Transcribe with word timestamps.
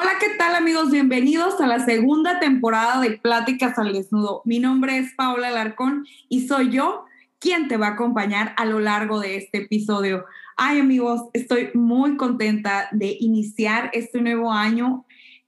Hola, 0.00 0.12
¿qué 0.18 0.30
tal 0.38 0.54
amigos? 0.54 0.90
Bienvenidos 0.90 1.60
a 1.60 1.66
la 1.66 1.84
segunda 1.84 2.40
temporada 2.40 3.02
de 3.02 3.18
Pláticas 3.18 3.78
al 3.78 3.92
Desnudo. 3.92 4.40
Mi 4.46 4.58
nombre 4.58 4.96
es 4.96 5.12
Paola 5.12 5.48
Alarcón 5.48 6.06
y 6.30 6.46
soy 6.46 6.70
yo 6.70 7.04
quien 7.38 7.68
te 7.68 7.76
va 7.76 7.88
a 7.88 7.90
acompañar 7.90 8.54
a 8.56 8.64
lo 8.64 8.80
largo 8.80 9.20
de 9.20 9.36
este 9.36 9.58
episodio. 9.58 10.24
Ay 10.56 10.80
amigos, 10.80 11.28
estoy 11.34 11.68
muy 11.74 12.16
contenta 12.16 12.88
de 12.92 13.14
iniciar 13.20 13.90
este 13.92 14.22
nuevo 14.22 14.50
año 14.50 15.04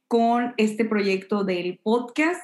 con 0.07 0.53
este 0.59 0.85
proyecto 0.85 1.45
del 1.45 1.79
podcast. 1.83 2.43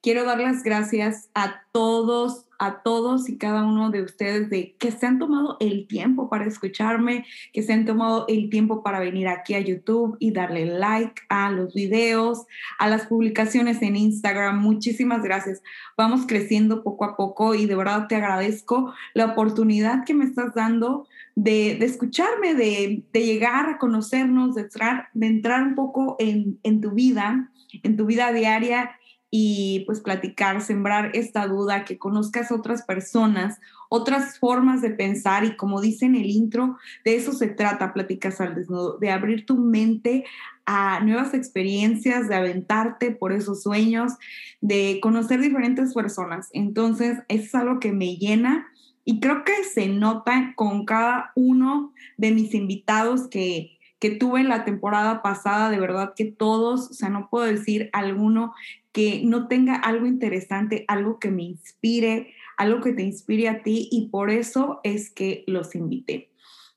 Quiero 0.00 0.24
dar 0.24 0.40
las 0.40 0.62
gracias 0.62 1.28
a 1.34 1.66
todos 1.72 2.46
a 2.60 2.82
todos 2.82 3.30
y 3.30 3.38
cada 3.38 3.64
uno 3.64 3.90
de 3.90 4.02
ustedes 4.02 4.50
de 4.50 4.76
que 4.78 4.92
se 4.92 5.06
han 5.06 5.18
tomado 5.18 5.56
el 5.60 5.86
tiempo 5.88 6.28
para 6.28 6.44
escucharme, 6.44 7.24
que 7.54 7.62
se 7.62 7.72
han 7.72 7.86
tomado 7.86 8.26
el 8.28 8.50
tiempo 8.50 8.82
para 8.82 9.00
venir 9.00 9.28
aquí 9.28 9.54
a 9.54 9.60
YouTube 9.60 10.18
y 10.20 10.30
darle 10.32 10.66
like 10.66 11.22
a 11.30 11.50
los 11.50 11.72
videos, 11.72 12.44
a 12.78 12.86
las 12.88 13.06
publicaciones 13.06 13.80
en 13.80 13.96
Instagram. 13.96 14.60
Muchísimas 14.60 15.22
gracias. 15.22 15.62
Vamos 15.96 16.26
creciendo 16.26 16.82
poco 16.82 17.06
a 17.06 17.16
poco 17.16 17.54
y 17.54 17.64
de 17.64 17.74
verdad 17.74 18.08
te 18.08 18.16
agradezco 18.16 18.92
la 19.14 19.24
oportunidad 19.24 20.04
que 20.04 20.12
me 20.12 20.26
estás 20.26 20.54
dando 20.54 21.08
de, 21.34 21.82
escucharme, 21.82 22.54
de, 22.54 23.02
llegar 23.14 23.70
a 23.70 23.78
conocernos, 23.78 24.54
de 24.54 24.62
entrar, 24.62 25.08
de 25.14 25.26
entrar 25.28 25.62
un 25.62 25.74
poco 25.74 26.16
en 26.18 26.80
tu 26.82 26.90
vida, 26.90 27.50
en 27.82 27.96
tu 27.96 28.04
vida 28.04 28.32
diaria 28.32 28.90
y 29.30 29.84
pues 29.86 30.00
platicar, 30.00 30.60
sembrar 30.60 31.12
esta 31.14 31.46
duda, 31.46 31.84
que 31.84 31.98
conozcas 31.98 32.50
otras 32.50 32.82
personas, 32.82 33.60
otras 33.88 34.38
formas 34.38 34.82
de 34.82 34.90
pensar 34.90 35.44
y 35.44 35.56
como 35.56 35.80
dice 35.80 36.06
en 36.06 36.16
el 36.16 36.26
intro, 36.26 36.76
de 37.04 37.14
eso 37.14 37.32
se 37.32 37.46
trata, 37.46 37.92
platicas 37.92 38.40
al 38.40 38.56
desnudo, 38.56 38.98
de 38.98 39.10
abrir 39.10 39.46
tu 39.46 39.56
mente 39.56 40.24
a 40.66 41.00
nuevas 41.00 41.32
experiencias, 41.34 42.28
de 42.28 42.34
aventarte 42.34 43.12
por 43.12 43.32
esos 43.32 43.62
sueños, 43.62 44.14
de 44.60 44.98
conocer 45.00 45.40
diferentes 45.40 45.94
personas. 45.94 46.48
Entonces, 46.52 47.18
es 47.28 47.54
algo 47.54 47.80
que 47.80 47.92
me 47.92 48.16
llena 48.16 48.66
y 49.04 49.20
creo 49.20 49.44
que 49.44 49.64
se 49.64 49.88
nota 49.88 50.52
con 50.56 50.84
cada 50.84 51.32
uno 51.34 51.92
de 52.16 52.32
mis 52.32 52.54
invitados 52.54 53.28
que, 53.28 53.78
que 53.98 54.10
tuve 54.10 54.42
la 54.44 54.64
temporada 54.64 55.22
pasada, 55.22 55.70
de 55.70 55.78
verdad 55.78 56.14
que 56.16 56.24
todos, 56.24 56.90
o 56.90 56.94
sea, 56.94 57.08
no 57.08 57.28
puedo 57.28 57.44
decir 57.44 57.90
alguno 57.92 58.54
que 58.92 59.22
no 59.24 59.48
tenga 59.48 59.76
algo 59.76 60.06
interesante, 60.06 60.84
algo 60.88 61.18
que 61.18 61.30
me 61.30 61.44
inspire, 61.44 62.34
algo 62.56 62.80
que 62.80 62.92
te 62.92 63.02
inspire 63.02 63.48
a 63.48 63.62
ti 63.62 63.88
y 63.90 64.08
por 64.08 64.30
eso 64.30 64.80
es 64.82 65.10
que 65.10 65.44
los 65.46 65.74
invité. 65.74 66.30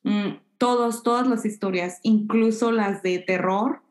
Mm, 0.04 0.38
todos, 0.58 1.04
todas 1.04 1.28
las 1.28 1.46
historias, 1.46 2.00
incluso 2.04 2.72
las 2.72 3.02
de 3.04 3.20
terror. 3.20 3.82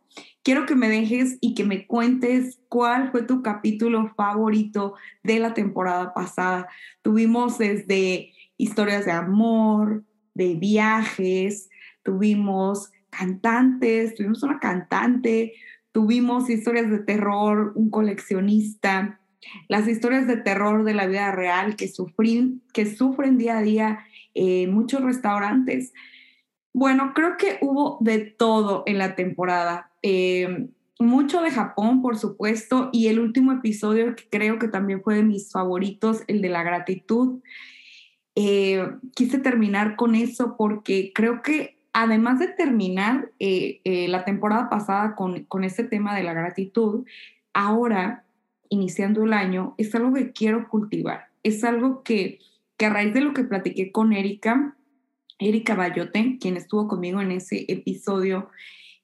Quiero 0.42 0.66
que 0.66 0.74
me 0.74 0.88
dejes 0.88 1.38
y 1.40 1.54
que 1.54 1.64
me 1.64 1.86
cuentes 1.86 2.60
cuál 2.68 3.10
fue 3.10 3.22
tu 3.22 3.42
capítulo 3.42 4.12
favorito 4.16 4.94
de 5.22 5.38
la 5.38 5.54
temporada 5.54 6.14
pasada. 6.14 6.68
Tuvimos 7.02 7.58
desde 7.58 8.32
historias 8.56 9.04
de 9.04 9.12
amor, 9.12 10.04
de 10.34 10.54
viajes, 10.54 11.68
tuvimos 12.02 12.90
cantantes, 13.10 14.14
tuvimos 14.14 14.42
una 14.42 14.58
cantante, 14.58 15.52
Tuvimos 15.92 16.51
historias 16.51 16.91
de 16.91 16.98
terror, 16.98 17.73
un 17.75 17.91
coleccionista, 17.91 19.20
las 19.69 19.89
historias 19.89 20.27
de 20.27 20.36
terror 20.36 20.85
de 20.85 20.95
la 20.95 21.07
vida 21.07 21.30
real 21.33 21.77
que, 21.77 21.89
sufren, 21.89 22.63
que 22.73 22.86
sufren 22.86 23.39
día 23.39 23.58
a 23.58 23.63
día 23.63 24.07
en 24.35 24.73
muchos 24.73 25.03
restaurantes. 25.03 25.92
Bueno, 26.73 27.13
creo 27.14 27.36
que 27.36 27.58
hubo 27.61 27.98
de 28.01 28.20
todo 28.20 28.83
en 28.86 28.98
la 28.98 29.14
temporada. 29.14 29.91
Eh, 30.03 30.69
mucho 30.98 31.42
de 31.42 31.51
Japón, 31.51 32.01
por 32.01 32.17
supuesto, 32.17 32.89
y 32.92 33.09
el 33.09 33.19
último 33.20 33.53
episodio 33.53 34.14
que 34.17 34.29
creo 34.30 34.59
que 34.59 34.69
también 34.69 35.03
fue 35.03 35.17
de 35.17 35.23
mis 35.23 35.51
favoritos, 35.51 36.23
el 36.29 36.41
de 36.41 36.48
la 36.48 36.63
gratitud. 36.63 37.41
Eh, 38.35 38.86
quise 39.14 39.39
terminar 39.39 39.97
con 39.97 40.14
eso 40.14 40.57
porque 40.57 41.13
creo 41.14 41.42
que 41.42 41.81
además 41.92 42.39
de 42.39 42.48
terminar 42.48 43.30
eh, 43.39 43.80
eh, 43.85 44.08
la 44.08 44.25
temporada 44.25 44.70
pasada 44.70 45.14
con, 45.14 45.45
con 45.45 45.64
este 45.64 45.85
tema 45.85 46.17
de 46.17 46.23
la 46.23 46.33
gratitud, 46.33 47.05
ahora, 47.53 48.25
iniciando 48.69 49.25
el 49.25 49.33
año, 49.33 49.75
es 49.79 49.95
algo 49.95 50.14
que 50.14 50.33
quiero 50.33 50.69
cultivar. 50.69 51.27
Es 51.42 51.64
algo 51.64 52.03
que, 52.03 52.39
que 52.77 52.86
a 52.86 52.91
raíz 52.91 53.13
de 53.13 53.20
lo 53.20 53.35
que 53.35 53.45
platiqué 53.45 53.92
con 53.92 54.13
Erika, 54.13 54.77
Erika 55.39 55.75
Bayote, 55.75 56.39
quien 56.41 56.57
estuvo 56.57 56.89
conmigo 56.89 57.20
en 57.20 57.33
ese 57.33 57.67
episodio, 57.69 58.48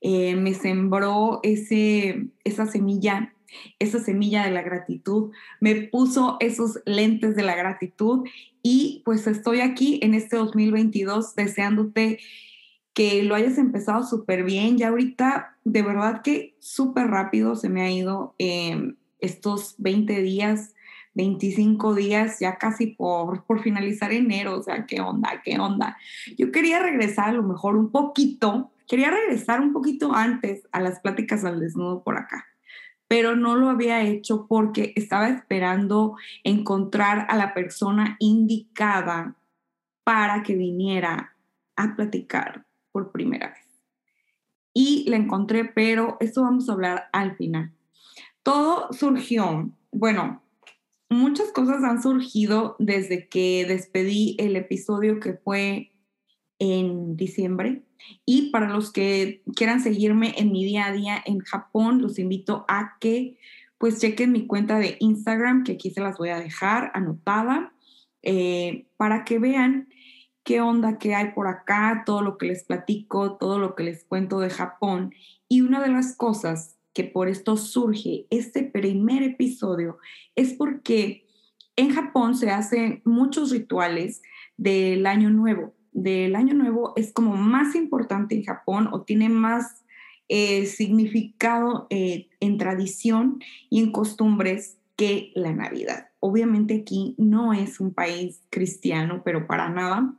eh, 0.00 0.37
me 0.37 0.55
sembró 0.55 1.41
ese, 1.43 2.28
esa 2.44 2.66
semilla, 2.66 3.34
esa 3.78 3.99
semilla 3.99 4.44
de 4.44 4.53
la 4.53 4.62
gratitud, 4.62 5.32
me 5.60 5.75
puso 5.75 6.37
esos 6.41 6.81
lentes 6.87 7.34
de 7.34 7.43
la 7.43 7.56
gratitud 7.56 8.26
y 8.62 9.03
pues 9.05 9.26
estoy 9.26 9.60
aquí 9.60 9.99
en 10.03 10.15
este 10.15 10.37
2022 10.37 11.34
deseándote 11.34 12.20
que 12.98 13.22
lo 13.22 13.36
hayas 13.36 13.59
empezado 13.59 14.03
súper 14.03 14.42
bien. 14.42 14.76
Ya 14.76 14.88
ahorita, 14.88 15.56
de 15.62 15.82
verdad 15.82 16.20
que 16.20 16.56
súper 16.59 17.06
rápido 17.06 17.54
se 17.54 17.69
me 17.69 17.82
ha 17.82 17.88
ido 17.92 18.34
em, 18.38 18.97
estos 19.20 19.76
20 19.78 20.20
días, 20.20 20.75
25 21.14 21.94
días, 21.94 22.41
ya 22.41 22.56
casi 22.56 22.88
por, 22.88 23.44
por 23.44 23.62
finalizar 23.62 24.12
enero. 24.12 24.58
O 24.58 24.62
sea, 24.64 24.84
¿qué 24.84 25.00
onda? 25.00 25.42
¿Qué 25.44 25.60
onda? 25.60 25.97
Yo 26.37 26.50
quería 26.50 26.81
regresar 26.81 27.28
a 27.28 27.32
lo 27.34 27.44
mejor 27.44 27.76
un 27.76 27.92
poquito, 27.92 28.72
quería 28.88 29.12
regresar 29.12 29.60
un 29.60 29.72
poquito 29.72 30.12
antes 30.12 30.66
a 30.72 30.81
las 30.81 30.98
pláticas 30.98 31.44
al 31.44 31.60
desnudo 31.60 32.03
por 32.03 32.19
acá 32.19 32.47
pero 33.10 33.37
no 33.37 33.56
lo 33.56 33.70
había 33.70 34.03
hecho 34.03 34.47
porque 34.47 34.92
estaba 34.94 35.31
esperando 35.31 36.16
encontrar 36.44 37.26
a 37.31 37.37
la 37.38 37.54
persona 37.54 38.16
indicada 38.19 39.34
para 40.04 40.42
que 40.42 40.54
viniera 40.56 41.34
a 41.75 41.97
platicar 41.97 42.67
por 42.98 43.12
primera 43.12 43.50
vez. 43.50 43.81
Y 44.75 45.09
la 45.09 45.16
encontré, 45.16 45.64
pero 45.64 46.16
esto 46.19 46.42
vamos 46.42 46.69
a 46.69 46.72
hablar 46.72 47.04
al 47.12 47.36
final. 47.36 47.72
Todo 48.42 48.92
surgió, 48.92 49.70
bueno, 49.92 50.42
muchas 51.08 51.53
cosas 51.53 51.84
han 51.84 52.03
surgido 52.03 52.75
desde 52.81 53.28
que 53.28 53.64
despedí 53.69 54.34
el 54.41 54.56
episodio 54.56 55.20
que 55.20 55.34
fue 55.34 55.92
en 56.58 57.16
diciembre. 57.16 57.82
Y 58.25 58.50
para 58.50 58.69
los 58.69 58.92
que 58.92 59.42
quieran 59.54 59.81
seguirme 59.81 60.34
en 60.37 60.50
mi 60.50 60.64
día 60.64 60.87
a 60.87 60.92
día 60.92 61.22
en 61.25 61.38
Japón, 61.38 62.03
los 62.03 62.19
invito 62.19 62.64
a 62.66 62.97
que 62.98 63.38
pues 63.78 64.00
chequen 64.00 64.32
mi 64.32 64.48
cuenta 64.48 64.81
de 64.81 64.97
Instagram, 64.98 65.62
que 65.62 65.72
aquí 65.72 65.92
se 65.92 66.00
las 66.00 66.19
voy 66.19 66.31
a 66.31 66.41
dejar 66.41 66.91
anotada, 66.94 67.72
eh, 68.22 68.87
para 68.97 69.25
que 69.25 69.38
vean 69.38 69.88
qué 70.48 70.62
onda 70.62 70.97
que 70.97 71.14
hay 71.14 71.32
por 71.32 71.47
acá, 71.47 72.04
todo 72.06 72.22
lo 72.22 72.38
que 72.38 72.47
les 72.47 72.64
platico, 72.64 73.36
todo 73.36 73.59
lo 73.59 73.75
que 73.75 73.82
les 73.82 74.04
cuento 74.04 74.41
de 74.41 74.48
Japón. 74.48 75.12
Y 75.47 75.60
una 75.60 75.78
de 75.82 75.91
las 75.91 76.16
cosas 76.16 76.78
que 76.94 77.04
por 77.04 77.28
esto 77.28 77.59
surge 77.59 78.25
este 78.31 78.62
primer 78.62 79.22
episodio 79.22 79.98
es 80.37 80.54
porque 80.54 81.26
en 81.76 81.91
Japón 81.91 82.34
se 82.34 82.50
hacen 82.50 83.03
muchos 83.04 83.50
rituales 83.50 84.22
del 84.56 85.05
año 85.05 85.28
nuevo. 85.28 85.75
Del 85.93 86.34
año 86.34 86.55
nuevo 86.55 86.94
es 86.96 87.12
como 87.12 87.37
más 87.37 87.75
importante 87.75 88.34
en 88.34 88.44
Japón 88.44 88.88
o 88.90 89.02
tiene 89.02 89.28
más 89.28 89.84
eh, 90.28 90.64
significado 90.64 91.88
eh, 91.90 92.31
en 92.40 92.56
tradición 92.56 93.38
y 93.69 93.81
en 93.81 93.93
costumbres 93.93 94.78
que 94.96 95.31
la 95.34 95.52
Navidad. 95.52 96.08
Obviamente 96.20 96.81
aquí 96.81 97.14
no 97.19 97.52
es 97.52 97.81
un 97.81 97.93
país 97.93 98.40
cristiano, 98.49 99.20
pero 99.22 99.46
para 99.46 99.69
nada. 99.69 100.14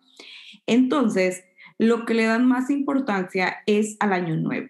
Entonces, 0.70 1.44
lo 1.80 2.06
que 2.06 2.14
le 2.14 2.26
dan 2.26 2.48
más 2.48 2.70
importancia 2.70 3.58
es 3.66 3.98
al 4.00 4.14
año 4.14 4.36
nuevo, 4.36 4.68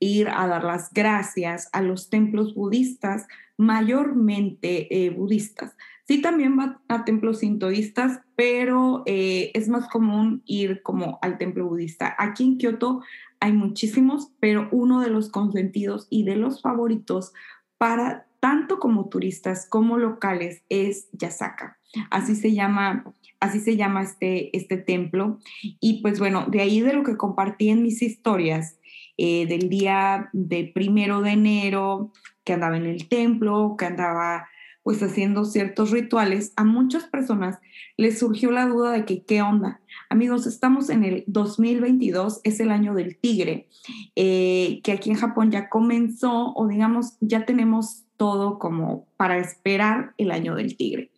ir 0.00 0.28
a 0.28 0.46
dar 0.46 0.64
las 0.64 0.90
gracias 0.92 1.68
a 1.72 1.82
los 1.82 2.08
templos 2.08 2.54
budistas, 2.54 3.26
mayormente 3.58 5.04
eh, 5.04 5.10
budistas. 5.10 5.76
Sí, 6.08 6.22
también 6.22 6.58
va 6.58 6.80
a 6.88 7.04
templos 7.04 7.40
sintoístas, 7.40 8.20
pero 8.34 9.02
eh, 9.04 9.50
es 9.52 9.68
más 9.68 9.88
común 9.88 10.42
ir 10.46 10.82
como 10.82 11.18
al 11.20 11.36
templo 11.36 11.68
budista. 11.68 12.14
Aquí 12.18 12.44
en 12.44 12.58
Kioto 12.58 13.02
hay 13.38 13.52
muchísimos, 13.52 14.32
pero 14.40 14.68
uno 14.72 15.00
de 15.00 15.10
los 15.10 15.28
consentidos 15.28 16.06
y 16.08 16.24
de 16.24 16.36
los 16.36 16.62
favoritos 16.62 17.34
para 17.76 18.26
tanto 18.40 18.78
como 18.78 19.08
turistas 19.08 19.68
como 19.68 19.98
locales 19.98 20.62
es 20.70 21.08
Yasaka. 21.12 21.78
Así 22.10 22.34
se 22.34 22.54
llama 22.54 23.04
así 23.42 23.58
se 23.58 23.76
llama 23.76 24.02
este, 24.02 24.56
este 24.56 24.76
templo. 24.76 25.38
Y 25.80 26.00
pues 26.00 26.20
bueno, 26.20 26.46
de 26.48 26.60
ahí 26.60 26.80
de 26.80 26.92
lo 26.92 27.02
que 27.02 27.16
compartí 27.16 27.70
en 27.70 27.82
mis 27.82 28.00
historias, 28.00 28.78
eh, 29.18 29.46
del 29.46 29.68
día 29.68 30.30
de 30.32 30.70
primero 30.72 31.20
de 31.20 31.32
enero, 31.32 32.12
que 32.44 32.52
andaba 32.52 32.76
en 32.76 32.86
el 32.86 33.08
templo, 33.08 33.74
que 33.76 33.86
andaba 33.86 34.48
pues 34.84 35.02
haciendo 35.02 35.44
ciertos 35.44 35.90
rituales, 35.90 36.52
a 36.56 36.64
muchas 36.64 37.04
personas 37.04 37.58
les 37.96 38.18
surgió 38.18 38.50
la 38.50 38.66
duda 38.66 38.92
de 38.92 39.04
que 39.04 39.24
qué 39.24 39.42
onda. 39.42 39.80
Amigos, 40.08 40.46
estamos 40.46 40.90
en 40.90 41.04
el 41.04 41.24
2022, 41.28 42.40
es 42.42 42.58
el 42.58 42.70
año 42.70 42.94
del 42.94 43.16
tigre, 43.16 43.68
eh, 44.16 44.80
que 44.82 44.92
aquí 44.92 45.10
en 45.10 45.16
Japón 45.16 45.52
ya 45.52 45.68
comenzó 45.68 46.52
o 46.54 46.66
digamos 46.66 47.16
ya 47.20 47.44
tenemos 47.44 48.04
todo 48.22 48.60
como 48.60 49.08
para 49.16 49.36
esperar 49.38 50.14
el 50.16 50.30
año 50.30 50.54
del 50.54 50.76
tigre. 50.76 51.10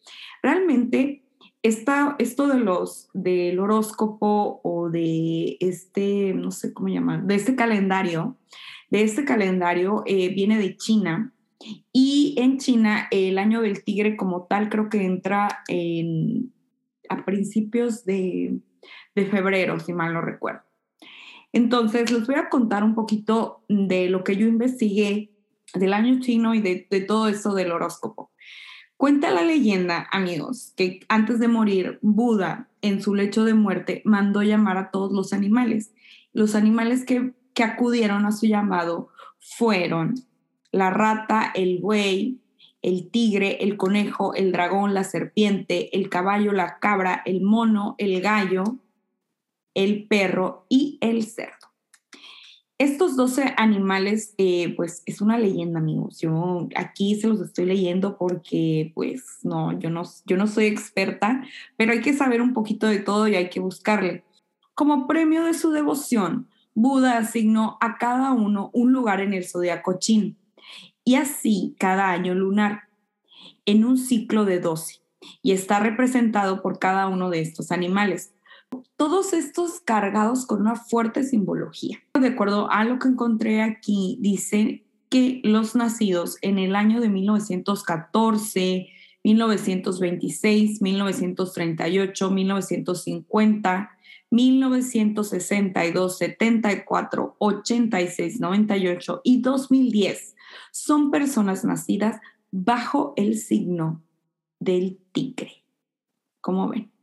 Realmente 0.42 1.22
esto 1.62 2.48
de 2.48 2.58
los, 2.58 3.10
del 3.12 3.58
horóscopo 3.58 4.62
o 4.64 4.88
de 4.88 5.58
este, 5.60 6.32
no 6.32 6.50
sé 6.50 6.72
cómo 6.72 6.88
llamar, 6.88 7.24
de 7.24 7.34
este 7.34 7.56
calendario, 7.56 8.38
de 8.88 9.02
este 9.02 9.26
calendario 9.26 10.02
eh, 10.06 10.30
viene 10.30 10.56
de 10.56 10.78
China 10.78 11.34
y 11.92 12.36
en 12.38 12.56
China 12.56 13.06
el 13.10 13.36
año 13.36 13.60
del 13.60 13.84
tigre 13.84 14.16
como 14.16 14.44
tal 14.44 14.70
creo 14.70 14.88
que 14.88 15.04
entra 15.04 15.62
en, 15.68 16.54
a 17.10 17.22
principios 17.26 18.06
de, 18.06 18.60
de 19.14 19.26
febrero, 19.26 19.78
si 19.78 19.92
mal 19.92 20.14
no 20.14 20.22
recuerdo. 20.22 20.62
Entonces, 21.52 22.10
les 22.10 22.26
voy 22.26 22.36
a 22.36 22.48
contar 22.48 22.82
un 22.82 22.94
poquito 22.94 23.62
de 23.68 24.08
lo 24.08 24.24
que 24.24 24.36
yo 24.36 24.46
investigué 24.46 25.33
del 25.74 25.92
año 25.92 26.20
chino 26.20 26.54
y 26.54 26.60
de, 26.60 27.04
todo 27.06 27.28
eso 27.28 27.54
del 27.54 27.72
horóscopo. 27.72 28.30
Cuenta 28.96 29.30
la 29.30 29.42
leyenda, 29.42 30.08
amigos, 30.12 30.72
que 30.76 31.00
antes 31.08 31.40
de 31.40 31.48
morir, 31.48 31.98
Buda, 32.00 32.68
en 32.80 33.02
su 33.02 33.14
lecho 33.14 33.44
de 33.44 33.54
muerte, 33.54 34.02
mandó 34.04 34.42
llamar 34.42 34.76
a 34.78 34.90
todos 34.90 35.12
los 35.12 35.32
animales. 35.32 35.92
Los 36.32 36.54
animales 36.54 37.04
que, 37.04 37.32
que 37.54 37.64
acudieron 37.64 38.24
a 38.24 38.32
su 38.32 38.46
llamado 38.46 39.08
fueron 39.40 40.14
la 40.70 40.90
rata, 40.90 41.52
el 41.54 41.78
buey, 41.78 42.40
el 42.82 43.10
tigre, 43.10 43.64
el 43.64 43.76
conejo, 43.76 44.34
el 44.34 44.52
dragón, 44.52 44.92
la 44.92 45.04
serpiente, 45.04 45.96
el 45.96 46.10
caballo, 46.10 46.52
la 46.52 46.78
cabra, 46.78 47.22
el 47.24 47.40
mono, 47.40 47.94
el 47.96 48.20
gallo, 48.20 48.64
el 49.72 50.06
perro 50.06 50.66
y 50.68 50.98
el 51.00 51.24
cerdo. 51.24 51.63
Estos 52.78 53.16
12 53.16 53.54
animales, 53.56 54.34
eh, 54.36 54.74
pues 54.74 55.02
es 55.06 55.20
una 55.20 55.38
leyenda, 55.38 55.78
amigos. 55.78 56.18
Yo 56.20 56.68
aquí 56.74 57.14
se 57.14 57.28
los 57.28 57.40
estoy 57.40 57.66
leyendo 57.66 58.18
porque, 58.18 58.90
pues, 58.94 59.38
no 59.42 59.78
yo, 59.78 59.90
no, 59.90 60.02
yo 60.26 60.36
no 60.36 60.46
soy 60.48 60.66
experta, 60.66 61.44
pero 61.76 61.92
hay 61.92 62.00
que 62.00 62.14
saber 62.14 62.42
un 62.42 62.52
poquito 62.52 62.88
de 62.88 62.98
todo 62.98 63.28
y 63.28 63.36
hay 63.36 63.48
que 63.48 63.60
buscarle. 63.60 64.24
Como 64.74 65.06
premio 65.06 65.44
de 65.44 65.54
su 65.54 65.70
devoción, 65.70 66.48
Buda 66.74 67.18
asignó 67.18 67.78
a 67.80 67.96
cada 67.98 68.32
uno 68.32 68.70
un 68.72 68.92
lugar 68.92 69.20
en 69.20 69.34
el 69.34 69.46
zodiaco 69.46 69.98
chin 70.00 70.36
y 71.04 71.14
así 71.14 71.76
cada 71.78 72.10
año 72.10 72.34
lunar 72.34 72.88
en 73.66 73.84
un 73.84 73.96
ciclo 73.96 74.44
de 74.44 74.58
12 74.58 75.00
y 75.42 75.52
está 75.52 75.78
representado 75.78 76.60
por 76.60 76.80
cada 76.80 77.06
uno 77.06 77.30
de 77.30 77.40
estos 77.40 77.70
animales 77.70 78.34
todos 78.96 79.32
estos 79.32 79.80
cargados 79.80 80.46
con 80.46 80.60
una 80.60 80.76
fuerte 80.76 81.22
simbología. 81.22 82.03
De 82.20 82.28
acuerdo 82.28 82.70
a 82.70 82.84
lo 82.84 83.00
que 83.00 83.08
encontré 83.08 83.60
aquí, 83.60 84.18
dice 84.20 84.84
que 85.08 85.40
los 85.42 85.74
nacidos 85.74 86.38
en 86.42 86.58
el 86.58 86.76
año 86.76 87.00
de 87.00 87.08
1914, 87.08 88.88
1926, 89.24 90.80
1938, 90.80 92.30
1950, 92.30 93.90
1962, 94.30 96.18
74, 96.18 97.34
86, 97.38 98.40
98 98.40 99.20
y 99.24 99.40
2010 99.40 100.36
son 100.70 101.10
personas 101.10 101.64
nacidas 101.64 102.20
bajo 102.52 103.12
el 103.16 103.38
signo 103.38 104.04
del 104.60 105.00
tigre. 105.10 105.64
¿Cómo 106.40 106.68
ven? 106.68 106.93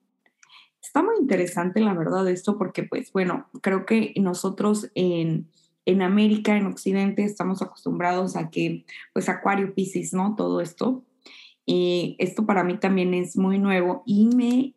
Está 0.81 1.03
muy 1.03 1.15
interesante, 1.19 1.79
la 1.79 1.93
verdad, 1.93 2.27
esto, 2.27 2.57
porque, 2.57 2.83
pues, 2.83 3.11
bueno, 3.13 3.47
creo 3.61 3.85
que 3.85 4.13
nosotros 4.17 4.89
en, 4.95 5.47
en 5.85 6.01
América, 6.01 6.57
en 6.57 6.65
Occidente, 6.65 7.23
estamos 7.23 7.61
acostumbrados 7.61 8.35
a 8.35 8.49
que, 8.49 8.85
pues, 9.13 9.29
Acuario, 9.29 9.75
Pisces, 9.75 10.13
¿no? 10.13 10.35
Todo 10.35 10.59
esto. 10.59 11.03
Y 11.65 12.15
esto 12.19 12.45
para 12.47 12.63
mí 12.63 12.79
también 12.79 13.13
es 13.13 13.37
muy 13.37 13.59
nuevo 13.59 14.01
y 14.07 14.25
me, 14.35 14.73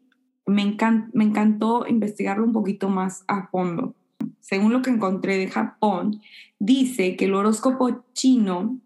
me, 0.46 0.76
me 1.12 1.24
encantó 1.24 1.86
investigarlo 1.88 2.44
un 2.44 2.52
poquito 2.52 2.90
más 2.90 3.24
a 3.26 3.48
fondo. 3.48 3.94
Según 4.40 4.74
lo 4.74 4.82
que 4.82 4.90
encontré 4.90 5.38
de 5.38 5.48
Japón, 5.48 6.20
dice 6.58 7.16
que 7.16 7.24
el 7.24 7.34
horóscopo 7.34 8.04
chino 8.12 8.78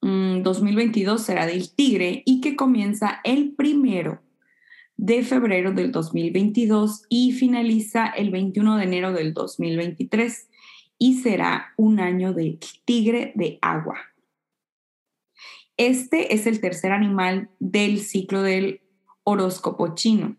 2022 0.00 1.20
mm, 1.20 1.24
será 1.24 1.46
del 1.46 1.74
tigre 1.74 2.22
y 2.24 2.40
que 2.40 2.56
comienza 2.56 3.20
el 3.24 3.52
primero 3.52 4.22
de 4.98 5.22
febrero 5.22 5.72
del 5.72 5.92
2022 5.92 7.04
y 7.08 7.32
finaliza 7.32 8.08
el 8.08 8.30
21 8.30 8.76
de 8.76 8.84
enero 8.84 9.12
del 9.12 9.32
2023 9.32 10.50
y 10.98 11.20
será 11.20 11.72
un 11.76 12.00
año 12.00 12.34
de 12.34 12.58
tigre 12.84 13.32
de 13.36 13.58
agua. 13.62 13.96
Este 15.76 16.34
es 16.34 16.48
el 16.48 16.60
tercer 16.60 16.90
animal 16.90 17.48
del 17.60 18.00
ciclo 18.00 18.42
del 18.42 18.80
horóscopo 19.22 19.94
chino. 19.94 20.36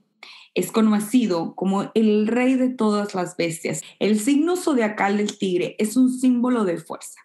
Es 0.54 0.74
conocido 0.74 1.56
como 1.56 1.92
el 1.96 2.28
rey 2.28 2.56
de 2.56 2.68
todas 2.68 3.16
las 3.16 3.38
bestias. 3.38 3.82
El 4.00 4.20
signo 4.20 4.58
zodiacal 4.58 5.16
del 5.16 5.38
tigre 5.38 5.78
es 5.80 5.96
un 5.96 6.12
símbolo 6.12 6.66
de 6.66 6.78
fuerza, 6.78 7.22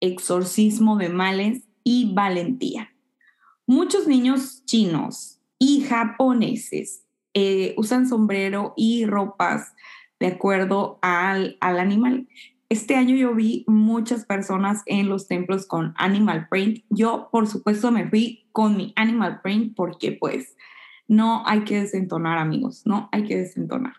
exorcismo 0.00 0.98
de 0.98 1.08
males 1.08 1.62
y 1.84 2.12
valentía. 2.12 2.92
Muchos 3.66 4.06
niños 4.06 4.66
chinos 4.66 5.37
japoneses 5.88 7.04
eh, 7.34 7.74
usan 7.76 8.08
sombrero 8.08 8.74
y 8.76 9.06
ropas 9.06 9.74
de 10.20 10.28
acuerdo 10.28 10.98
al, 11.02 11.56
al 11.60 11.78
animal. 11.78 12.28
Este 12.68 12.96
año 12.96 13.16
yo 13.16 13.34
vi 13.34 13.64
muchas 13.66 14.26
personas 14.26 14.82
en 14.86 15.08
los 15.08 15.26
templos 15.26 15.66
con 15.66 15.94
animal 15.96 16.48
print. 16.50 16.84
Yo, 16.90 17.28
por 17.32 17.46
supuesto, 17.46 17.90
me 17.90 18.08
fui 18.08 18.46
con 18.52 18.76
mi 18.76 18.92
animal 18.96 19.40
print 19.42 19.74
porque 19.74 20.12
pues 20.12 20.56
no 21.06 21.42
hay 21.46 21.60
que 21.64 21.80
desentonar, 21.80 22.38
amigos, 22.38 22.82
no 22.84 23.08
hay 23.10 23.24
que 23.24 23.38
desentonar. 23.38 23.94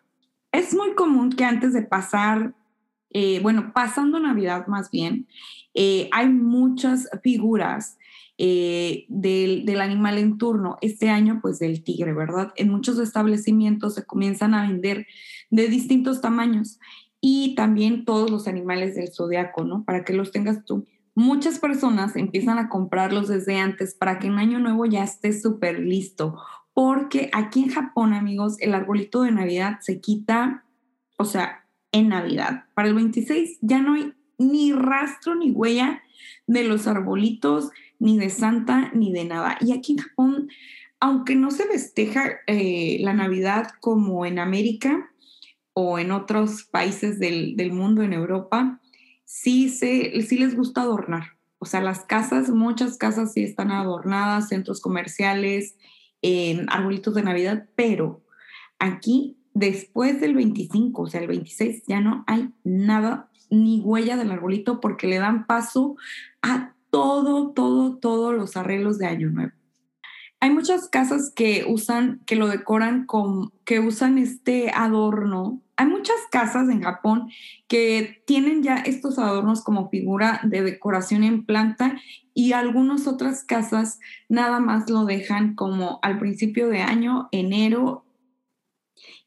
Es 0.52 0.76
muy 0.76 0.94
común 0.94 1.32
que 1.32 1.46
antes 1.46 1.74
de 1.74 1.82
pasar, 1.82 2.54
eh, 3.12 3.40
bueno, 3.42 3.72
pasando 3.74 4.20
Navidad 4.20 4.68
más 4.68 4.92
bien, 4.92 5.28
eh, 5.74 6.10
hay 6.12 6.30
muchas 6.30 7.10
figuras 7.24 7.98
eh, 8.42 9.06
del, 9.10 9.66
del, 9.66 9.82
animal 9.82 10.18
en 10.18 10.38
turno. 10.38 10.78
Este 10.82 11.10
año, 11.10 11.40
pues 11.42 11.60
del 11.60 11.84
tigre, 11.84 12.14
¿verdad? 12.14 12.54
En 12.56 12.70
muchos 12.70 12.98
establecimientos 12.98 13.96
se 13.96 14.06
comienzan 14.06 14.54
a 14.54 14.66
vender 14.66 15.08
de 15.50 15.68
distintos 15.68 16.22
tamaños 16.22 16.80
y 17.20 17.54
también 17.56 18.06
todos 18.06 18.32
los 18.32 18.48
animales 18.48 18.96
del 18.96 19.12
zodiaco, 19.14 19.66
¿no? 19.66 19.84
Para 19.84 20.06
que 20.06 20.14
los 20.14 20.32
tengas 20.32 20.64
tú. 20.64 20.88
Muchas 21.16 21.60
personas 21.60 22.16
empiezan 22.16 22.60
a 22.60 22.70
comprarlos 22.70 23.28
desde 23.28 23.58
antes 23.58 23.94
para 23.94 24.20
que 24.20 24.28
en 24.28 24.40
año 24.40 24.60
nuevo 24.60 24.86
ya 24.86 25.04
esté 25.04 25.34
súper 25.34 25.80
listo, 25.80 26.40
porque 26.74 27.30
aquí 27.34 27.64
en 27.64 27.72
Japón, 27.72 28.14
amigos, 28.14 28.56
el 28.60 28.74
arbolito 28.74 29.24
de 29.24 29.32
Navidad 29.32 29.80
se 29.82 30.00
quita, 30.00 30.64
o 31.18 31.26
sea, 31.26 31.66
en 31.92 32.08
Navidad. 32.08 32.68
Para 32.74 32.88
el 32.88 32.94
26 32.94 33.58
ya 33.60 33.82
no 33.82 33.96
hay 33.96 34.14
ni 34.38 34.72
rastro 34.72 35.36
ni 35.36 35.52
huella 35.52 36.02
de 36.48 36.64
los 36.64 36.88
arbolitos, 36.88 37.70
ni 38.00 38.18
de 38.18 38.30
Santa, 38.30 38.92
ni 38.94 39.12
de 39.12 39.26
nada. 39.26 39.58
Y 39.62 39.74
aquí 39.74 39.94
en 39.94 40.00
Japón, 40.00 40.50
aunque 41.00 41.36
no 41.36 41.52
se 41.52 41.66
festeja 41.66 42.40
eh, 42.48 42.98
la 43.02 43.14
Navidad 43.14 43.72
como 43.80 44.26
en 44.26 44.40
América 44.40 45.12
o 45.74 46.00
en 46.00 46.12
otros 46.12 46.64
países 46.64 47.20
del, 47.20 47.72
mundo, 47.72 48.02
en 48.02 48.14
Europa, 48.14 48.82
sí, 49.26 49.70
se, 49.70 50.22
sí 50.22 50.38
les 50.38 50.56
gusta 50.56 50.82
adornar. 50.82 51.38
O 51.60 51.66
sea, 51.66 51.82
las 51.82 52.06
casas, 52.06 52.50
muchas 52.50 52.98
casas 52.98 53.34
sí 53.34 53.44
están 53.44 53.72
adornadas, 53.72 54.48
centros 54.48 54.82
comerciales, 54.82 55.76
arbolitos 56.68 57.14
de 57.14 57.24
Navidad, 57.24 57.68
pero 57.76 58.24
aquí 58.80 59.38
después 59.54 60.22
del 60.22 60.36
25, 60.36 61.02
o 61.02 61.08
sea, 61.08 61.22
el 61.22 61.28
26, 61.28 61.84
ya 61.88 62.02
no 62.02 62.24
hay 62.28 62.50
nada, 62.64 63.30
ni 63.50 63.82
huella 63.82 64.16
del 64.16 64.32
arbolito 64.32 64.80
porque 64.80 65.08
le 65.08 65.18
dan 65.18 65.48
paso 65.48 65.96
a 66.42 66.76
todo, 66.90 67.52
todo, 67.52 67.98
todos 67.98 68.36
los 68.36 68.58
arreglos 68.58 68.98
de 68.98 69.08
Año 69.08 69.30
Nuevo. 69.30 69.52
Hay 70.42 70.52
muchas 70.52 70.88
casas 70.88 71.34
que 71.36 71.66
usan, 71.68 72.22
que 72.26 72.38
lo 72.38 72.48
decoran 72.48 73.06
con, 73.06 73.52
que 73.66 73.82
usan 73.82 74.18
este 74.18 74.72
adorno. 74.74 75.62
Hay 75.76 75.88
muchas 75.88 76.16
casas 76.32 76.70
en 76.70 76.82
Japón 76.82 77.30
que 77.68 78.24
tienen 78.26 78.64
ya 78.64 78.78
estos 78.78 79.20
adornos 79.20 79.62
como 79.64 79.90
figura 79.90 80.40
de 80.44 80.62
decoración 80.62 81.24
en 81.24 81.46
planta 81.46 82.00
y 82.34 82.54
algunas 82.54 83.06
otras 83.06 83.44
casas 83.44 84.00
nada 84.30 84.62
más 84.62 84.90
lo 84.90 85.04
dejan 85.04 85.56
como 85.56 86.00
al 86.04 86.20
principio 86.20 86.70
de 86.70 86.82
año, 86.82 87.28
enero, 87.34 88.06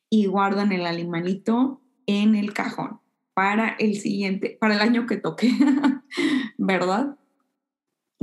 y 0.09 0.26
guardan 0.26 0.73
el 0.73 0.87
animalito 0.87 1.81
en 2.07 2.35
el 2.35 2.52
cajón 2.52 3.00
para 3.33 3.69
el 3.78 3.97
siguiente, 3.97 4.59
para 4.61 4.75
el 4.75 4.81
año 4.81 5.07
que 5.07 5.16
toque, 5.16 5.50
¿verdad? 6.59 7.16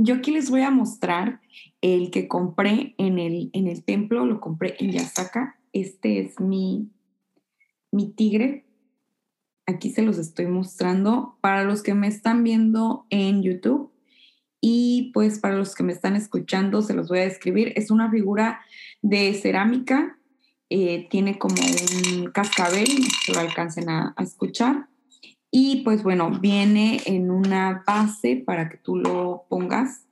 Yo 0.02 0.14
aquí 0.14 0.30
les 0.30 0.48
voy 0.48 0.62
a 0.62 0.70
mostrar 0.70 1.42
el 1.82 2.10
que 2.10 2.26
compré 2.26 2.94
en 2.96 3.18
el, 3.18 3.50
en 3.52 3.68
el 3.68 3.84
templo, 3.84 4.24
lo 4.24 4.40
compré 4.40 4.74
en 4.78 4.92
Yasaka. 4.92 5.60
Este 5.74 6.20
es 6.20 6.40
mi, 6.40 6.88
mi 7.92 8.10
tigre. 8.10 8.64
Aquí 9.66 9.90
se 9.90 10.00
los 10.00 10.16
estoy 10.16 10.46
mostrando 10.46 11.36
para 11.42 11.64
los 11.64 11.82
que 11.82 11.92
me 11.92 12.08
están 12.08 12.42
viendo 12.44 13.04
en 13.10 13.42
YouTube. 13.42 13.92
Y 14.62 15.10
pues 15.12 15.38
para 15.38 15.56
los 15.56 15.74
que 15.74 15.82
me 15.82 15.92
están 15.92 16.16
escuchando, 16.16 16.80
se 16.80 16.94
los 16.94 17.10
voy 17.10 17.18
a 17.18 17.24
describir. 17.24 17.74
Es 17.76 17.90
una 17.90 18.10
figura 18.10 18.62
de 19.02 19.34
cerámica. 19.34 20.18
Eh, 20.70 21.08
tiene 21.10 21.38
como 21.38 21.56
un 22.16 22.30
cascabel, 22.30 22.88
que 23.26 23.34
lo 23.34 23.40
alcancen 23.40 23.90
a 23.90 24.14
escuchar. 24.18 24.89
Y 25.50 25.82
pues 25.82 26.02
bueno, 26.02 26.30
viene 26.30 27.00
en 27.06 27.30
una 27.30 27.82
base 27.86 28.36
para 28.36 28.68
que 28.68 28.76
tú 28.76 28.96
lo 28.96 29.46
pongas 29.48 30.06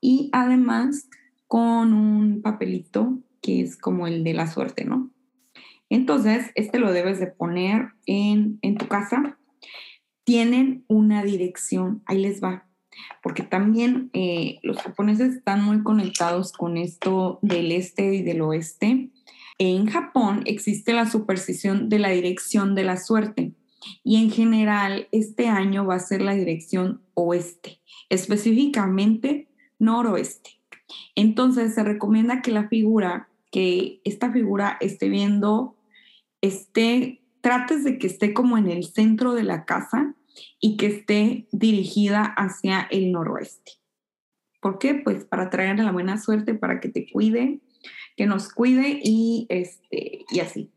y 0.00 0.28
además 0.32 1.08
con 1.46 1.94
un 1.94 2.42
papelito 2.42 3.18
que 3.40 3.62
es 3.62 3.76
como 3.76 4.06
el 4.06 4.24
de 4.24 4.34
la 4.34 4.46
suerte, 4.46 4.84
¿no? 4.84 5.10
Entonces, 5.88 6.50
este 6.54 6.78
lo 6.78 6.92
debes 6.92 7.20
de 7.20 7.26
poner 7.26 7.90
en, 8.06 8.58
en 8.62 8.76
tu 8.76 8.88
casa. 8.88 9.38
Tienen 10.24 10.84
una 10.88 11.22
dirección, 11.22 12.02
ahí 12.06 12.20
les 12.20 12.42
va, 12.42 12.66
porque 13.22 13.42
también 13.42 14.10
eh, 14.12 14.58
los 14.62 14.78
japoneses 14.78 15.34
están 15.34 15.62
muy 15.62 15.82
conectados 15.82 16.52
con 16.52 16.76
esto 16.76 17.38
del 17.42 17.72
este 17.72 18.14
y 18.14 18.22
del 18.22 18.40
oeste. 18.40 19.10
En 19.58 19.86
Japón 19.86 20.42
existe 20.46 20.92
la 20.92 21.08
superstición 21.08 21.88
de 21.88 21.98
la 21.98 22.10
dirección 22.10 22.74
de 22.74 22.84
la 22.84 22.96
suerte 22.96 23.52
y 24.02 24.22
en 24.22 24.30
general 24.30 25.08
este 25.12 25.48
año 25.48 25.86
va 25.86 25.96
a 25.96 26.00
ser 26.00 26.22
la 26.22 26.34
dirección 26.34 27.02
oeste, 27.14 27.80
específicamente 28.08 29.48
noroeste. 29.78 30.60
Entonces 31.14 31.74
se 31.74 31.82
recomienda 31.82 32.42
que 32.42 32.50
la 32.50 32.68
figura, 32.68 33.28
que 33.50 34.00
esta 34.04 34.32
figura 34.32 34.76
esté 34.80 35.08
viendo, 35.08 35.76
esté, 36.40 37.22
trates 37.40 37.84
de 37.84 37.98
que 37.98 38.06
esté 38.06 38.34
como 38.34 38.58
en 38.58 38.68
el 38.70 38.84
centro 38.84 39.34
de 39.34 39.42
la 39.42 39.64
casa 39.64 40.14
y 40.60 40.76
que 40.76 40.86
esté 40.86 41.48
dirigida 41.52 42.22
hacia 42.24 42.82
el 42.90 43.12
noroeste. 43.12 43.72
¿Por 44.60 44.78
qué? 44.78 44.94
Pues 44.94 45.24
para 45.24 45.50
traer 45.50 45.78
la 45.78 45.92
buena 45.92 46.18
suerte, 46.18 46.54
para 46.54 46.80
que 46.80 46.88
te 46.88 47.06
cuide, 47.10 47.60
que 48.16 48.26
nos 48.26 48.52
cuide 48.52 49.00
y, 49.02 49.46
este, 49.50 50.24
y 50.30 50.40
así. 50.40 50.73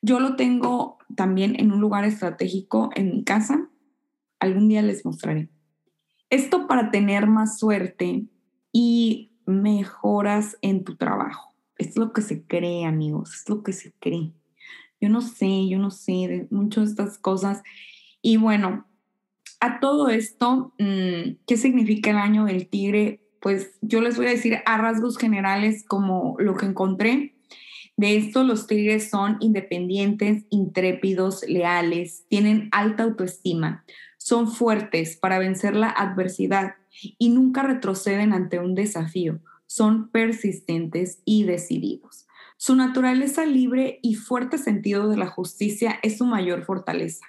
Yo 0.00 0.20
lo 0.20 0.36
tengo 0.36 0.98
también 1.16 1.58
en 1.58 1.72
un 1.72 1.80
lugar 1.80 2.04
estratégico 2.04 2.90
en 2.94 3.10
mi 3.10 3.24
casa. 3.24 3.68
Algún 4.38 4.68
día 4.68 4.82
les 4.82 5.04
mostraré. 5.04 5.48
Esto 6.30 6.66
para 6.66 6.90
tener 6.90 7.26
más 7.26 7.58
suerte 7.58 8.26
y 8.72 9.32
mejoras 9.46 10.56
en 10.60 10.84
tu 10.84 10.96
trabajo. 10.96 11.54
Es 11.78 11.96
lo 11.96 12.12
que 12.12 12.22
se 12.22 12.44
cree, 12.44 12.84
amigos, 12.84 13.34
es 13.34 13.48
lo 13.48 13.62
que 13.62 13.72
se 13.72 13.92
cree. 13.98 14.32
Yo 15.00 15.08
no 15.08 15.20
sé, 15.20 15.68
yo 15.68 15.78
no 15.78 15.90
sé 15.90 16.12
de 16.12 16.48
muchas 16.50 16.84
de 16.84 16.90
estas 16.90 17.18
cosas. 17.18 17.62
Y 18.20 18.36
bueno, 18.36 18.86
a 19.60 19.80
todo 19.80 20.08
esto, 20.08 20.74
mm, 20.78 21.36
¿qué 21.46 21.56
significa 21.56 22.10
el 22.10 22.18
año 22.18 22.44
del 22.44 22.68
tigre? 22.68 23.22
Pues 23.40 23.78
yo 23.80 24.00
les 24.00 24.16
voy 24.16 24.26
a 24.26 24.30
decir 24.30 24.58
a 24.66 24.78
rasgos 24.78 25.16
generales 25.16 25.84
como 25.86 26.36
lo 26.38 26.56
que 26.56 26.66
encontré. 26.66 27.37
De 27.98 28.16
esto, 28.16 28.44
los 28.44 28.68
tigres 28.68 29.10
son 29.10 29.38
independientes, 29.40 30.44
intrépidos, 30.50 31.42
leales, 31.48 32.24
tienen 32.28 32.68
alta 32.70 33.02
autoestima, 33.02 33.84
son 34.18 34.46
fuertes 34.52 35.16
para 35.16 35.40
vencer 35.40 35.74
la 35.74 35.90
adversidad 35.90 36.76
y 37.18 37.30
nunca 37.30 37.64
retroceden 37.64 38.32
ante 38.32 38.60
un 38.60 38.76
desafío, 38.76 39.40
son 39.66 40.10
persistentes 40.10 41.22
y 41.24 41.42
decididos. 41.42 42.28
Su 42.56 42.76
naturaleza 42.76 43.44
libre 43.44 43.98
y 44.00 44.14
fuerte 44.14 44.58
sentido 44.58 45.08
de 45.08 45.16
la 45.16 45.26
justicia 45.26 45.98
es 46.04 46.18
su 46.18 46.24
mayor 46.24 46.64
fortaleza, 46.64 47.26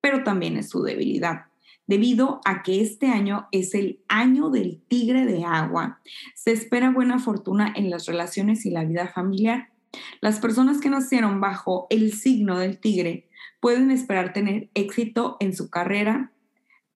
pero 0.00 0.22
también 0.22 0.56
es 0.56 0.70
su 0.70 0.84
debilidad. 0.84 1.46
Debido 1.88 2.40
a 2.44 2.62
que 2.62 2.80
este 2.80 3.08
año 3.08 3.48
es 3.50 3.74
el 3.74 4.04
año 4.06 4.50
del 4.50 4.80
tigre 4.86 5.26
de 5.26 5.44
agua, 5.44 6.00
se 6.36 6.52
espera 6.52 6.92
buena 6.92 7.18
fortuna 7.18 7.72
en 7.74 7.90
las 7.90 8.06
relaciones 8.06 8.64
y 8.66 8.70
la 8.70 8.84
vida 8.84 9.08
familiar. 9.08 9.71
Las 10.20 10.40
personas 10.40 10.80
que 10.80 10.90
nacieron 10.90 11.40
bajo 11.40 11.86
el 11.90 12.12
signo 12.12 12.58
del 12.58 12.78
tigre 12.78 13.28
pueden 13.60 13.90
esperar 13.90 14.32
tener 14.32 14.70
éxito 14.74 15.36
en 15.40 15.54
su 15.54 15.70
carrera, 15.70 16.32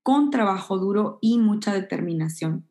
con 0.02 0.30
trabajo 0.30 0.78
duro 0.78 1.18
y 1.20 1.38
mucha 1.38 1.72
determinación. 1.72 2.66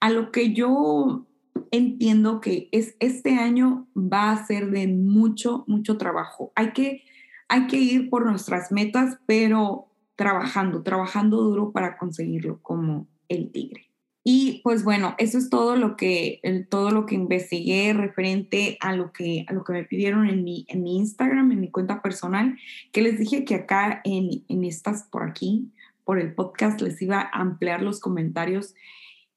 A 0.00 0.10
lo 0.10 0.30
que 0.30 0.52
yo 0.52 1.26
entiendo 1.70 2.40
que 2.40 2.68
es 2.72 2.96
este 3.00 3.36
año 3.36 3.88
va 3.96 4.30
a 4.30 4.46
ser 4.46 4.70
de 4.70 4.86
mucho, 4.88 5.64
mucho 5.66 5.96
trabajo. 5.96 6.52
Hay 6.54 6.72
que, 6.72 7.04
hay 7.48 7.66
que 7.66 7.78
ir 7.78 8.10
por 8.10 8.26
nuestras 8.26 8.70
metas, 8.70 9.18
pero 9.26 9.88
trabajando, 10.16 10.82
trabajando 10.82 11.38
duro 11.38 11.72
para 11.72 11.96
conseguirlo 11.96 12.60
como 12.62 13.08
el 13.28 13.50
tigre. 13.50 13.93
Y 14.26 14.62
pues 14.64 14.84
bueno, 14.84 15.14
eso 15.18 15.36
es 15.36 15.50
todo 15.50 15.76
lo 15.76 15.96
que, 15.96 16.40
todo 16.70 16.90
lo 16.90 17.04
que 17.04 17.14
investigué 17.14 17.92
referente 17.92 18.78
a 18.80 18.96
lo 18.96 19.12
que, 19.12 19.44
a 19.46 19.52
lo 19.52 19.64
que 19.64 19.74
me 19.74 19.84
pidieron 19.84 20.26
en 20.26 20.42
mi, 20.42 20.64
en 20.68 20.82
mi 20.82 20.96
Instagram, 20.96 21.52
en 21.52 21.60
mi 21.60 21.70
cuenta 21.70 22.00
personal, 22.00 22.56
que 22.90 23.02
les 23.02 23.18
dije 23.18 23.44
que 23.44 23.54
acá 23.54 24.00
en, 24.02 24.42
en 24.48 24.64
estas 24.64 25.02
por 25.02 25.24
aquí 25.24 25.70
por 26.04 26.18
el 26.18 26.34
podcast 26.34 26.80
les 26.80 27.00
iba 27.02 27.20
a 27.20 27.40
ampliar 27.40 27.82
los 27.82 28.00
comentarios 28.00 28.74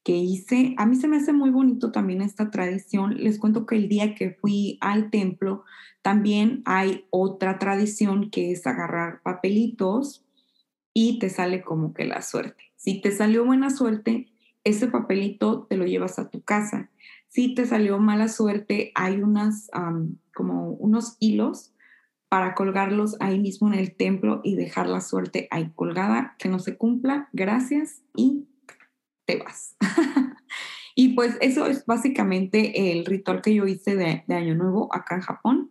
que 0.04 0.16
hice. 0.16 0.74
A 0.78 0.86
mí 0.86 0.96
se 0.96 1.06
me 1.06 1.18
hace 1.18 1.34
muy 1.34 1.50
bonito 1.50 1.92
también 1.92 2.22
esta 2.22 2.50
tradición. 2.50 3.22
Les 3.22 3.38
cuento 3.38 3.66
que 3.66 3.76
el 3.76 3.90
día 3.90 4.14
que 4.14 4.30
fui 4.30 4.78
al 4.80 5.10
templo 5.10 5.64
también 6.00 6.62
hay 6.64 7.04
otra 7.10 7.58
tradición 7.58 8.30
que 8.30 8.52
es 8.52 8.66
agarrar 8.66 9.20
papelitos 9.20 10.24
y 10.94 11.18
te 11.18 11.28
sale 11.28 11.60
como 11.60 11.92
que 11.92 12.06
la 12.06 12.22
suerte. 12.22 12.64
Si 12.76 13.02
te 13.02 13.10
salió 13.10 13.44
buena 13.44 13.68
suerte, 13.68 14.28
ese 14.68 14.88
papelito 14.88 15.66
te 15.68 15.76
lo 15.76 15.86
llevas 15.86 16.18
a 16.18 16.28
tu 16.28 16.42
casa. 16.42 16.90
Si 17.28 17.54
te 17.54 17.66
salió 17.66 17.98
mala 17.98 18.28
suerte, 18.28 18.92
hay 18.94 19.22
unas 19.22 19.70
como 20.34 20.70
unos 20.72 21.16
hilos 21.20 21.74
para 22.28 22.54
colgarlos 22.54 23.16
ahí 23.20 23.38
mismo 23.38 23.68
en 23.68 23.78
el 23.78 23.96
templo 23.96 24.40
y 24.44 24.54
dejar 24.54 24.86
la 24.86 25.00
suerte 25.00 25.48
ahí 25.50 25.70
colgada, 25.74 26.36
que 26.38 26.48
no 26.48 26.58
se 26.58 26.76
cumpla, 26.76 27.28
gracias 27.32 28.02
y 28.14 28.46
te 29.24 29.36
vas. 29.38 29.76
y 30.94 31.14
pues 31.14 31.36
eso 31.40 31.66
es 31.66 31.86
básicamente 31.86 32.92
el 32.92 33.06
ritual 33.06 33.40
que 33.40 33.54
yo 33.54 33.66
hice 33.66 33.96
de, 33.96 34.24
Año 34.28 34.54
Nuevo 34.54 34.94
acá 34.94 35.16
en 35.16 35.22
Japón. 35.22 35.70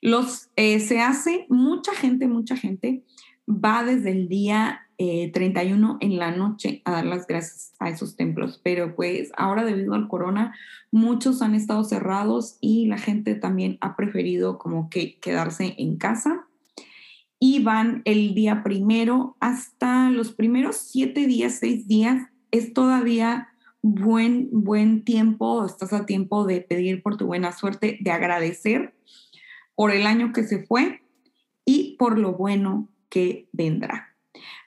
Los, 0.00 0.50
eh, 0.56 0.80
se 0.80 1.00
hace, 1.00 1.46
mucha 1.48 1.94
gente, 1.94 2.26
mucha 2.26 2.56
gente 2.56 3.04
va 3.48 3.84
desde 3.84 4.10
el 4.10 4.28
día 4.28 4.86
31 4.96 5.98
eh, 6.00 6.06
en 6.06 6.18
la 6.18 6.30
noche 6.30 6.82
a 6.84 6.92
dar 6.92 7.06
las 7.06 7.26
gracias 7.26 7.72
a 7.78 7.90
esos 7.90 8.16
templos, 8.16 8.60
pero 8.62 8.94
pues 8.94 9.32
ahora 9.36 9.64
debido 9.64 9.94
al 9.94 10.08
corona 10.08 10.54
muchos 10.92 11.42
han 11.42 11.54
estado 11.54 11.82
cerrados 11.84 12.58
y 12.60 12.86
la 12.86 12.98
gente 12.98 13.34
también 13.34 13.78
ha 13.80 13.96
preferido 13.96 14.58
como 14.58 14.88
que 14.90 15.18
quedarse 15.18 15.74
en 15.78 15.96
casa. 15.96 16.46
Y 17.40 17.62
van 17.62 18.02
el 18.04 18.34
día 18.34 18.62
primero 18.62 19.36
hasta 19.40 20.08
los 20.10 20.32
primeros 20.32 20.76
siete 20.76 21.26
días, 21.26 21.58
seis 21.60 21.86
días, 21.86 22.28
es 22.52 22.72
todavía 22.72 23.48
buen, 23.82 24.48
buen 24.50 25.04
tiempo, 25.04 25.66
estás 25.66 25.92
a 25.92 26.06
tiempo 26.06 26.46
de 26.46 26.62
pedir 26.62 27.02
por 27.02 27.16
tu 27.16 27.26
buena 27.26 27.52
suerte, 27.52 27.98
de 28.00 28.10
agradecer 28.12 28.94
por 29.74 29.90
el 29.90 30.06
año 30.06 30.32
que 30.32 30.44
se 30.44 30.64
fue 30.64 31.02
y 31.66 31.96
por 31.98 32.18
lo 32.18 32.32
bueno 32.32 32.88
que 33.08 33.48
vendrá. 33.52 34.14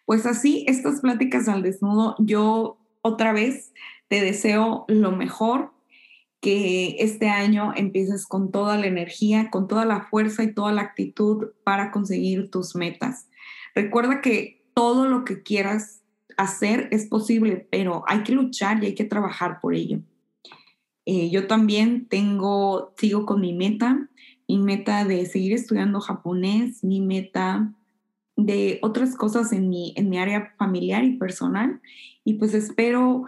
Pues 0.06 0.26
así, 0.26 0.66
estas 0.68 1.02
pláticas 1.02 1.48
al 1.48 1.64
desnudo, 1.64 2.16
yo 2.20 2.78
otra 3.02 3.34
vez 3.34 3.74
te 4.08 4.22
deseo 4.22 4.86
lo 4.88 5.12
mejor, 5.12 5.72
que 6.40 6.98
este 7.00 7.30
año 7.30 7.74
empieces 7.76 8.26
con 8.26 8.52
toda 8.52 8.78
la 8.78 8.88
energía, 8.88 9.50
con 9.50 9.68
toda 9.68 9.86
la 9.86 10.02
fuerza 10.02 10.44
y 10.44 10.54
toda 10.54 10.72
la 10.72 10.84
actitud 10.84 11.48
para 11.64 11.92
conseguir 11.92 12.52
tus 12.52 12.76
metas. 12.76 13.28
Recuerda 13.74 14.22
que 14.22 14.64
todo 14.74 15.08
lo 15.08 15.26
que 15.26 15.42
quieras 15.42 16.04
hacer 16.38 16.88
es 16.92 17.08
posible, 17.08 17.68
pero 17.72 18.04
hay 18.08 18.24
que 18.24 18.34
luchar 18.34 18.84
y 18.84 18.88
hay 18.88 18.96
que 18.96 19.04
trabajar 19.04 19.60
por 19.60 19.74
ello. 19.74 20.00
Eh, 21.06 21.30
yo 21.32 21.48
también 21.48 22.08
tengo, 22.08 22.94
sigo 22.98 23.26
con 23.26 23.42
mi 23.42 23.54
meta, 23.54 24.08
mi 24.48 24.60
meta 24.60 25.04
de 25.06 25.26
seguir 25.26 25.54
estudiando 25.54 26.00
japonés, 26.00 26.84
mi 26.84 27.02
meta 27.02 27.74
de 28.38 28.80
otras 28.84 29.16
cosas 29.16 29.52
en 29.52 29.68
mi, 29.68 29.94
en 29.98 30.10
mi 30.10 30.20
área 30.20 30.54
familiar 30.58 31.04
y 31.04 31.18
personal. 31.18 31.82
Y 32.24 32.36
pues 32.36 32.54
espero 32.54 33.26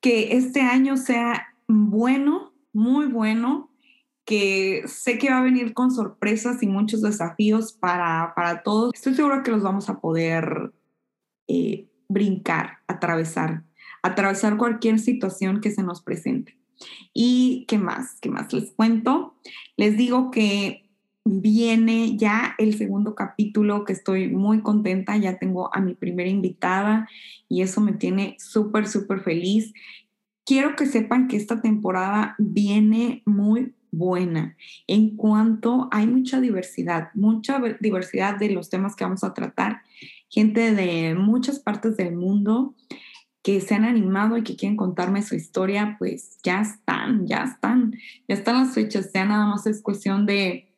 que 0.00 0.36
este 0.36 0.62
año 0.62 0.96
sea 0.96 1.54
bueno, 1.68 2.52
muy 2.72 3.06
bueno, 3.06 3.70
que 4.24 4.82
sé 4.86 5.18
que 5.18 5.30
va 5.30 5.38
a 5.38 5.42
venir 5.42 5.74
con 5.74 5.90
sorpresas 5.90 6.62
y 6.62 6.66
muchos 6.66 7.02
desafíos 7.02 7.72
para, 7.72 8.32
para 8.34 8.62
todos. 8.62 8.92
Estoy 8.94 9.14
segura 9.14 9.42
que 9.42 9.50
los 9.50 9.62
vamos 9.62 9.88
a 9.88 10.00
poder 10.00 10.72
eh, 11.48 11.88
brincar, 12.08 12.78
atravesar, 12.86 13.64
atravesar 14.02 14.56
cualquier 14.56 14.98
situación 14.98 15.60
que 15.60 15.70
se 15.70 15.82
nos 15.82 16.02
presente. 16.02 16.58
¿Y 17.12 17.66
qué 17.68 17.78
más? 17.78 18.18
¿Qué 18.20 18.30
más 18.30 18.52
les 18.52 18.72
cuento? 18.72 19.36
Les 19.76 19.96
digo 19.96 20.30
que 20.30 20.90
viene 21.24 22.16
ya 22.16 22.54
el 22.58 22.76
segundo 22.76 23.14
capítulo 23.14 23.84
que 23.84 23.92
estoy 23.92 24.28
muy 24.28 24.60
contenta, 24.62 25.16
ya 25.16 25.38
tengo 25.38 25.74
a 25.74 25.80
mi 25.80 25.94
primera 25.94 26.28
invitada 26.28 27.08
y 27.48 27.62
eso 27.62 27.80
me 27.80 27.92
tiene 27.92 28.36
súper, 28.38 28.88
súper 28.88 29.20
feliz. 29.20 29.72
Quiero 30.44 30.74
que 30.74 30.86
sepan 30.86 31.28
que 31.28 31.36
esta 31.36 31.60
temporada 31.60 32.34
viene 32.38 33.22
muy 33.24 33.74
buena 33.92 34.56
en 34.86 35.16
cuanto 35.16 35.88
hay 35.92 36.06
mucha 36.06 36.40
diversidad, 36.40 37.10
mucha 37.14 37.60
diversidad 37.80 38.38
de 38.38 38.50
los 38.50 38.70
temas 38.70 38.96
que 38.96 39.04
vamos 39.04 39.22
a 39.22 39.34
tratar, 39.34 39.82
gente 40.28 40.74
de 40.74 41.14
muchas 41.14 41.60
partes 41.60 41.96
del 41.96 42.16
mundo 42.16 42.74
que 43.42 43.60
se 43.60 43.74
han 43.74 43.84
animado 43.84 44.36
y 44.36 44.44
que 44.44 44.56
quieren 44.56 44.76
contarme 44.76 45.22
su 45.22 45.34
historia, 45.34 45.96
pues 45.98 46.38
ya 46.42 46.62
están, 46.62 47.26
ya 47.26 47.44
están, 47.44 47.94
ya 48.28 48.34
están 48.34 48.56
las 48.56 48.74
fechas, 48.74 49.10
ya 49.12 49.24
nada 49.24 49.46
más 49.46 49.66
es 49.66 49.82
cuestión 49.82 50.26
de, 50.26 50.71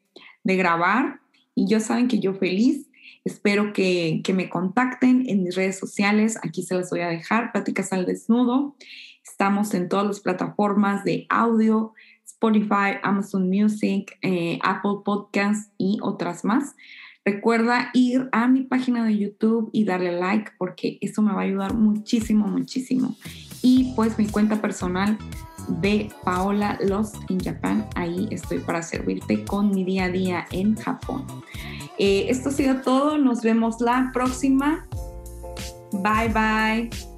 de 0.45 0.57
grabar 0.57 1.21
y 1.55 1.67
ya 1.67 1.81
saben 1.81 2.09
que 2.09 2.21
yo 2.21 2.35
feliz. 2.35 2.89
Espero 3.25 3.73
que, 3.73 4.21
que 4.23 4.35
me 4.35 4.51
contacten 4.51 5.29
en 5.29 5.43
mis 5.43 5.57
redes 5.57 5.79
sociales, 5.79 6.39
aquí 6.43 6.63
se 6.63 6.75
las 6.75 6.91
voy 6.91 7.01
a 7.01 7.09
dejar, 7.09 7.53
Pláticas 7.53 7.93
al 7.93 8.07
Desnudo. 8.07 8.77
Estamos 9.25 9.73
en 9.73 9.89
todas 9.89 10.07
las 10.07 10.21
plataformas 10.21 11.05
de 11.05 11.27
audio, 11.31 11.95
Spotify, 12.27 12.99
Amazon 13.03 13.49
Music, 13.49 14.19
eh, 14.21 14.59
Apple 14.63 14.99
Podcasts 15.05 15.71
y 15.79 15.99
otras 16.03 16.45
más. 16.45 16.77
Recuerda 17.25 17.89
ir 17.95 18.29
a 18.33 18.49
mi 18.49 18.65
página 18.65 19.03
de 19.07 19.17
YouTube 19.17 19.71
y 19.73 19.85
darle 19.85 20.13
like 20.13 20.53
porque 20.59 20.99
eso 21.01 21.23
me 21.23 21.33
va 21.33 21.41
a 21.41 21.45
ayudar 21.45 21.73
muchísimo, 21.73 22.47
muchísimo. 22.47 23.17
Y 23.63 23.95
pues 23.97 24.19
mi 24.19 24.27
cuenta 24.27 24.61
personal 24.61 25.17
de 25.69 26.11
Paola 26.25 26.79
Lost 26.81 27.17
in 27.29 27.41
Japan, 27.41 27.87
ahí 27.95 28.29
estoy 28.31 28.59
para 28.59 28.83
servirte 28.83 29.45
con 29.45 29.71
mi 29.71 29.85
día 29.85 30.05
a 30.05 30.09
día 30.11 30.47
en 30.51 30.77
Japón. 30.77 31.27
Eh, 31.99 32.27
esto 32.29 32.49
ha 32.49 32.53
sido 32.53 32.81
todo, 32.81 33.19
nos 33.19 33.43
vemos 33.43 33.81
la 33.81 34.11
próxima. 34.13 34.87
Bye 35.93 36.29
bye. 36.29 37.14